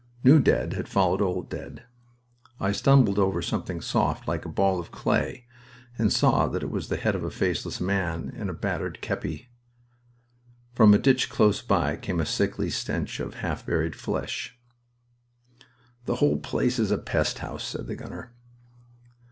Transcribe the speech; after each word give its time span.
New 0.23 0.39
dead 0.39 0.73
had 0.73 0.89
followed 0.89 1.21
old 1.21 1.47
dead. 1.47 1.83
I 2.59 2.71
stumbled 2.71 3.19
over 3.19 3.39
something 3.39 3.81
soft, 3.81 4.27
like 4.27 4.45
a 4.45 4.49
ball 4.49 4.79
of 4.79 4.89
clay, 4.91 5.45
and 5.95 6.11
saw 6.11 6.47
that 6.47 6.63
it 6.63 6.71
was 6.71 6.87
the 6.89 6.97
head 6.97 7.13
of 7.13 7.23
a 7.23 7.29
faceless 7.29 7.79
man, 7.79 8.33
in 8.35 8.49
a 8.49 8.53
battered 8.55 8.99
kepi. 9.03 9.49
From 10.73 10.95
a 10.95 10.97
ditch 10.97 11.29
close 11.29 11.61
by 11.61 11.97
came 11.97 12.19
a 12.19 12.25
sickly 12.25 12.71
stench 12.71 13.19
of 13.19 13.35
half 13.45 13.63
buried 13.63 13.95
flesh. 13.95 14.57
"The 16.05 16.15
whole 16.15 16.37
place 16.39 16.79
is 16.79 16.89
a 16.89 16.97
pest 16.97 17.37
house," 17.37 17.63
said 17.63 17.85
the 17.85 17.95
gunner. 17.95 18.33